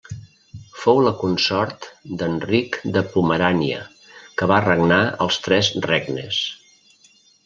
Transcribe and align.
Fou 0.83 0.99
la 1.07 1.11
consort 1.23 1.83
d'Eric 2.21 2.79
de 2.95 3.03
Pomerània, 3.15 3.83
que 4.41 4.49
va 4.55 4.61
regnar 4.69 4.99
als 5.27 5.39
tres 5.49 5.71
regnes. 5.89 6.41